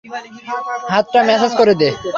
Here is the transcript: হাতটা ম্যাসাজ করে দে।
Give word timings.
হাতটা 0.91 1.19
ম্যাসাজ 1.27 1.51
করে 1.59 1.73
দে। 1.81 1.89